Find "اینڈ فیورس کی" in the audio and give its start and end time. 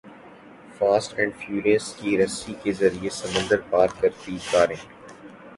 1.19-2.17